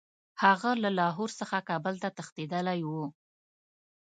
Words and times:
هغه 0.43 0.69
له 0.83 0.89
لاهور 0.99 1.29
څخه 1.39 1.57
کابل 1.69 1.95
ته 2.03 2.09
تښتېتدلی 2.17 2.79
وو. 2.89 3.05